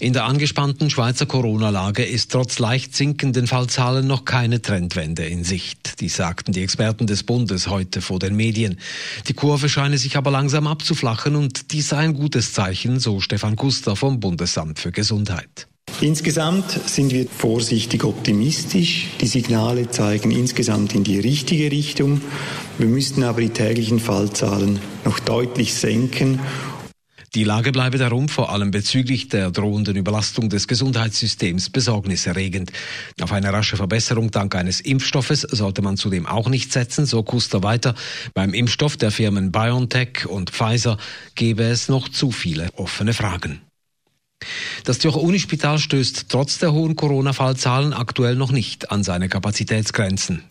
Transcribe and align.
In 0.00 0.12
der 0.12 0.24
angespannten 0.24 0.90
Schweizer 0.90 1.26
Corona-Lage 1.26 2.04
ist 2.04 2.32
trotz 2.32 2.58
leicht 2.58 2.96
sinkenden 2.96 3.46
Fallzahlen 3.46 4.06
noch 4.06 4.24
keine 4.24 4.62
Trendwende 4.62 5.24
in 5.24 5.44
Sicht. 5.44 6.00
Die 6.00 6.08
sagten 6.08 6.52
die 6.52 6.62
Experten 6.62 7.06
des 7.06 7.22
Bundes 7.22 7.68
heute 7.68 8.00
vor 8.00 8.18
den 8.18 8.36
Medien. 8.36 8.78
Die 9.28 9.34
Kurve 9.34 9.68
scheine 9.68 9.98
sich 9.98 10.16
aber 10.16 10.30
langsam 10.30 10.66
abzuflachen 10.66 11.36
und 11.36 11.72
dies 11.72 11.88
sei 11.88 11.98
ein 11.98 12.14
gutes 12.14 12.52
Zeichen, 12.52 13.00
so 13.00 13.20
Stefan 13.20 13.56
Kuster 13.56 13.96
vom 13.96 14.20
Bundesamt 14.20 14.78
für 14.78 14.92
Gesundheit. 14.92 15.66
Insgesamt 16.00 16.70
sind 16.86 17.10
wir 17.10 17.26
vorsichtig 17.26 18.04
optimistisch. 18.04 19.06
Die 19.20 19.26
Signale 19.26 19.88
zeigen 19.88 20.30
insgesamt 20.30 20.94
in 20.94 21.04
die 21.04 21.18
richtige 21.18 21.70
Richtung. 21.70 22.20
Wir 22.76 22.86
müssten 22.86 23.22
aber 23.22 23.40
die 23.40 23.48
täglichen 23.48 23.98
Fallzahlen 23.98 24.78
noch 25.06 25.18
deutlich 25.20 25.72
senken 25.72 26.40
die 27.36 27.44
Lage 27.44 27.70
bleibe 27.70 27.98
darum 27.98 28.30
vor 28.30 28.50
allem 28.50 28.70
bezüglich 28.70 29.28
der 29.28 29.50
drohenden 29.50 29.94
Überlastung 29.94 30.48
des 30.48 30.66
Gesundheitssystems 30.66 31.68
besorgniserregend. 31.68 32.72
Auf 33.20 33.30
eine 33.30 33.52
rasche 33.52 33.76
Verbesserung 33.76 34.30
dank 34.30 34.54
eines 34.54 34.80
Impfstoffes 34.80 35.42
sollte 35.42 35.82
man 35.82 35.98
zudem 35.98 36.24
auch 36.24 36.48
nicht 36.48 36.72
setzen, 36.72 37.04
so 37.04 37.22
Kuster 37.22 37.62
weiter. 37.62 37.94
Beim 38.32 38.54
Impfstoff 38.54 38.96
der 38.96 39.10
Firmen 39.10 39.52
BioNTech 39.52 40.24
und 40.26 40.48
Pfizer 40.48 40.96
gebe 41.34 41.64
es 41.64 41.90
noch 41.90 42.08
zu 42.08 42.30
viele 42.30 42.70
offene 42.72 43.12
Fragen. 43.12 43.60
Das 44.86 45.00
Zürcher 45.00 45.20
Unispital 45.20 45.80
stößt 45.80 46.26
trotz 46.28 46.58
der 46.58 46.72
hohen 46.72 46.94
Corona-Fallzahlen 46.94 47.92
aktuell 47.92 48.36
noch 48.36 48.52
nicht 48.52 48.92
an 48.92 49.02
seine 49.02 49.28
Kapazitätsgrenzen. 49.28 50.44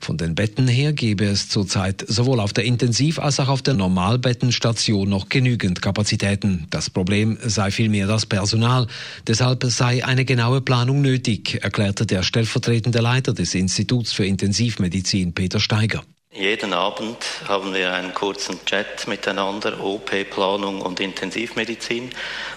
Von 0.00 0.16
den 0.16 0.36
Betten 0.36 0.68
her 0.68 0.92
gebe 0.92 1.24
es 1.24 1.48
zurzeit 1.48 2.04
sowohl 2.06 2.38
auf 2.38 2.52
der 2.52 2.64
Intensiv- 2.64 3.18
als 3.18 3.40
auch 3.40 3.48
auf 3.48 3.62
der 3.62 3.74
Normalbettenstation 3.74 5.08
noch 5.08 5.28
genügend 5.28 5.82
Kapazitäten. 5.82 6.68
Das 6.70 6.88
Problem 6.88 7.36
sei 7.44 7.72
vielmehr 7.72 8.06
das 8.06 8.26
Personal. 8.26 8.86
Deshalb 9.26 9.64
sei 9.64 10.04
eine 10.04 10.24
genaue 10.24 10.60
Planung 10.60 11.00
nötig, 11.00 11.58
erklärte 11.60 12.06
der 12.06 12.22
stellvertretende 12.22 13.00
Leiter 13.00 13.32
des 13.34 13.56
Instituts 13.56 14.12
für 14.12 14.24
Intensivmedizin 14.24 15.32
Peter 15.32 15.58
Steiger. 15.58 16.04
Jeden 16.32 16.72
Abend 16.74 17.18
haben 17.48 17.74
wir 17.74 17.92
einen 17.92 18.14
kurzen 18.14 18.64
Chat 18.64 19.08
miteinander, 19.08 19.82
OP-Planung 19.82 20.80
und 20.80 21.00
Intensivmedizin 21.00 22.10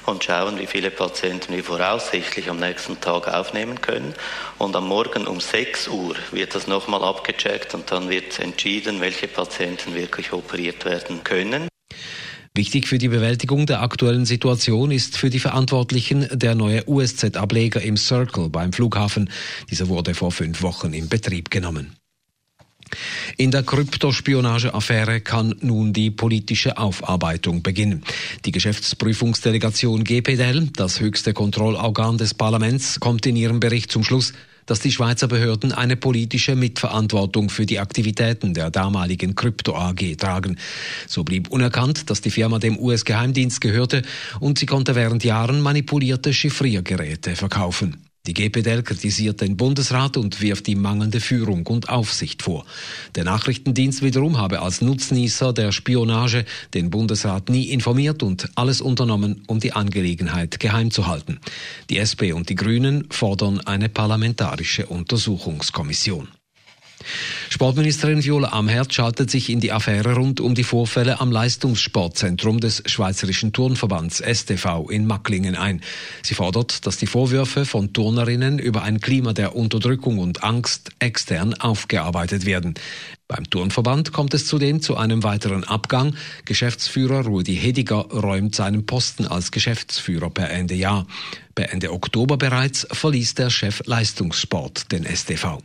und 0.06 0.24
schauen, 0.24 0.60
wie 0.60 0.68
viele 0.68 0.92
Patienten 0.92 1.56
wir 1.56 1.64
voraussichtlich 1.64 2.52
am 2.52 2.60
nächsten 2.60 3.02
Tag 3.02 3.28
aufnehmen 3.28 3.82
können. 3.82 4.14
Und 4.60 4.76
am 4.76 4.88
Morgen 4.88 5.26
um 5.26 5.40
6 5.40 5.88
Uhr 5.88 6.16
wird 6.32 6.54
das 6.54 6.68
nochmal 6.68 7.04
abgecheckt 7.04 7.74
und 7.74 7.92
dann 7.92 8.12
wird 8.12 8.38
entschieden, 8.38 9.02
welche 9.02 9.28
Patienten 9.28 9.96
wirklich 9.96 10.34
operiert 10.34 10.86
werden 10.86 11.24
können. 11.24 11.68
Wichtig 12.54 12.88
für 12.88 13.00
die 13.00 13.10
Bewältigung 13.10 13.66
der 13.66 13.82
aktuellen 13.82 14.26
Situation 14.26 14.92
ist 14.92 15.18
für 15.18 15.32
die 15.32 15.40
Verantwortlichen 15.40 16.30
der 16.32 16.54
neue 16.54 16.88
USZ-Ableger 16.88 17.82
im 17.82 17.98
Circle 17.98 18.50
beim 18.50 18.72
Flughafen. 18.72 19.32
Dieser 19.72 19.88
wurde 19.88 20.14
vor 20.14 20.32
fünf 20.32 20.62
Wochen 20.62 20.94
in 20.94 21.10
Betrieb 21.10 21.50
genommen. 21.50 21.96
In 23.38 23.52
der 23.52 23.63
Kryptospionage-Affäre 23.63 25.22
kann 25.22 25.55
nun 25.61 25.94
die 25.94 26.11
politische 26.11 26.77
Aufarbeitung 26.77 27.63
beginnen. 27.63 28.03
Die 28.45 28.52
Geschäftsprüfungsdelegation 28.52 30.03
GPDL, 30.03 30.69
das 30.75 30.99
höchste 30.99 31.33
Kontrollorgan 31.33 32.17
des 32.17 32.33
Parlaments, 32.33 32.99
kommt 32.99 33.25
in 33.25 33.36
ihrem 33.36 33.59
Bericht 33.59 33.91
zum 33.91 34.03
Schluss, 34.03 34.33
dass 34.66 34.80
die 34.80 34.91
Schweizer 34.91 35.27
Behörden 35.27 35.71
eine 35.71 35.95
politische 35.97 36.55
Mitverantwortung 36.55 37.49
für 37.49 37.65
die 37.65 37.80
Aktivitäten 37.80 38.53
der 38.53 38.71
damaligen 38.71 39.36
Krypto 39.36 39.76
AG 39.76 40.15
tragen. 40.17 40.58
So 41.08 41.23
blieb 41.23 41.49
unerkannt, 41.49 42.09
dass 42.09 42.21
die 42.21 42.32
Firma 42.32 42.59
dem 42.59 42.80
US-Geheimdienst 42.80 43.61
gehörte 43.61 44.03
und 44.39 44.58
sie 44.58 44.65
konnte 44.65 44.95
während 44.95 45.23
Jahren 45.23 45.61
manipulierte 45.61 46.33
Chiffriergeräte 46.33 47.36
verkaufen. 47.36 47.98
Die 48.26 48.34
GPDL 48.34 48.84
kritisiert 48.84 49.42
den 49.42 49.58
Bundesrat 49.58 50.16
und 50.16 50.42
wirft 50.42 50.70
ihm 50.70 50.82
mangelnde 50.82 51.20
Führung 51.20 51.67
und 51.67 51.89
Aufsicht 51.89 52.42
vor. 52.42 52.66
Der 53.16 53.26
Nachrichtendienst 53.26 54.02
wiederum 54.02 54.38
habe 54.38 54.61
als 54.61 54.80
Nutznießer 54.80 55.52
der 55.52 55.73
Spionage 55.73 56.45
den 56.73 56.89
Bundesrat 56.89 57.50
nie 57.50 57.66
informiert 57.66 58.23
und 58.23 58.50
alles 58.56 58.80
unternommen, 58.80 59.44
um 59.48 59.60
die 59.60 59.73
Angelegenheit 59.73 60.62
geheim 60.62 60.89
zu 60.89 61.08
halten. 61.08 61.42
Die 61.89 61.98
SP 62.00 62.32
und 62.32 62.48
die 62.48 62.56
Grünen 62.56 63.08
fordern 63.12 63.60
eine 63.60 63.89
parlamentarische 63.89 64.86
Untersuchungskommission. 64.86 66.30
Sportministerin 67.49 68.23
Viola 68.23 68.49
Amherd 68.53 68.93
schaltet 68.93 69.30
sich 69.30 69.49
in 69.49 69.59
die 69.59 69.71
Affäre 69.71 70.15
rund 70.15 70.39
um 70.39 70.55
die 70.55 70.64
Vorfälle 70.64 71.19
am 71.19 71.31
Leistungssportzentrum 71.31 72.59
des 72.59 72.83
Schweizerischen 72.86 73.53
Turnverbands 73.53 74.19
STV 74.19 74.89
in 74.89 75.05
Macklingen 75.05 75.55
ein. 75.55 75.81
Sie 76.21 76.33
fordert, 76.33 76.86
dass 76.86 76.97
die 76.97 77.08
Vorwürfe 77.08 77.65
von 77.65 77.93
Turnerinnen 77.93 78.59
über 78.59 78.83
ein 78.83 78.99
Klima 78.99 79.33
der 79.33 79.55
Unterdrückung 79.55 80.19
und 80.19 80.43
Angst 80.43 80.91
extern 80.99 81.53
aufgearbeitet 81.53 82.45
werden. 82.45 82.75
Beim 83.27 83.49
Turnverband 83.49 84.11
kommt 84.14 84.33
es 84.33 84.45
zudem 84.45 84.81
zu 84.81 84.95
einem 84.97 85.23
weiteren 85.23 85.64
Abgang. 85.64 86.15
Geschäftsführer 86.45 87.25
Rudi 87.25 87.55
Hediger 87.55 88.05
räumt 88.11 88.53
seinen 88.53 88.85
Posten 88.85 89.25
als 89.25 89.52
Geschäftsführer 89.52 90.30
per 90.30 90.52
Ende 90.52 90.75
Jahr. 90.75 91.08
Per 91.55 91.71
Ende 91.71 91.91
Oktober 91.91 92.37
bereits 92.37 92.85
verließ 92.91 93.35
der 93.35 93.49
Chef 93.49 93.81
Leistungssport 93.85 94.91
den 94.91 95.05
STV. 95.05 95.59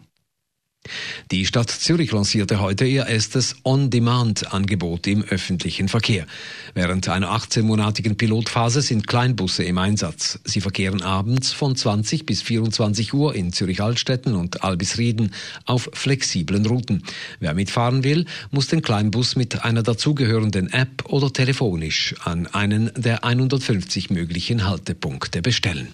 Die 1.30 1.44
Stadt 1.44 1.70
Zürich 1.70 2.12
lancierte 2.12 2.60
heute 2.60 2.86
ihr 2.86 3.06
erstes 3.06 3.56
On-Demand-Angebot 3.64 5.06
im 5.06 5.22
öffentlichen 5.24 5.88
Verkehr. 5.88 6.26
Während 6.74 7.08
einer 7.08 7.30
18-monatigen 7.30 8.16
Pilotphase 8.16 8.80
sind 8.80 9.06
Kleinbusse 9.06 9.64
im 9.64 9.76
Einsatz. 9.76 10.38
Sie 10.44 10.60
verkehren 10.60 11.02
abends 11.02 11.52
von 11.52 11.76
20 11.76 12.24
bis 12.24 12.40
24 12.42 13.12
Uhr 13.12 13.34
in 13.34 13.52
Zürich-Altstetten 13.52 14.34
und 14.34 14.64
Albisrieden 14.64 15.34
auf 15.66 15.90
flexiblen 15.92 16.64
Routen. 16.64 17.02
Wer 17.40 17.52
mitfahren 17.54 18.04
will, 18.04 18.24
muss 18.50 18.68
den 18.68 18.80
Kleinbus 18.80 19.36
mit 19.36 19.64
einer 19.64 19.82
dazugehörenden 19.82 20.72
App 20.72 21.04
oder 21.06 21.32
telefonisch 21.32 22.14
an 22.24 22.46
einen 22.46 22.90
der 22.96 23.24
150 23.24 24.10
möglichen 24.10 24.66
Haltepunkte 24.66 25.42
bestellen. 25.42 25.88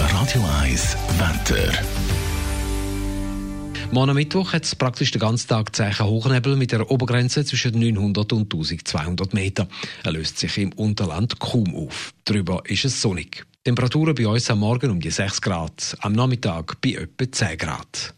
Radio 0.00 0.44
1 0.62 0.96
Wetter. 1.18 2.07
Morgen 3.90 4.14
Mittwoch 4.14 4.52
hat 4.52 4.64
es 4.64 4.74
praktisch 4.74 5.12
den 5.12 5.20
ganzen 5.20 5.48
Tag 5.48 5.74
Zeichen 5.74 6.04
Hochnebel 6.04 6.56
mit 6.56 6.74
einer 6.74 6.90
Obergrenze 6.90 7.42
zwischen 7.44 7.78
900 7.78 8.34
und 8.34 8.52
1200 8.52 9.32
Meter. 9.32 9.66
Er 10.04 10.12
löst 10.12 10.38
sich 10.38 10.58
im 10.58 10.72
Unterland 10.72 11.38
kaum 11.40 11.74
auf. 11.74 12.12
Darüber 12.24 12.62
ist 12.66 12.84
es 12.84 13.00
sonnig. 13.00 13.46
Temperaturen 13.64 14.14
bei 14.14 14.26
uns 14.26 14.50
am 14.50 14.60
Morgen 14.60 14.90
um 14.90 15.00
die 15.00 15.10
6 15.10 15.40
Grad, 15.40 15.96
am 16.00 16.12
Nachmittag 16.12 16.80
bei 16.82 16.90
etwa 16.90 17.32
10 17.32 17.56
Grad. 17.56 18.14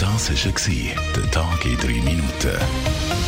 Das 0.00 0.30
war 0.30 0.96
der 1.16 1.30
Tag 1.30 1.64
in 1.64 1.76
3 1.76 1.86
Minuten. 2.02 3.27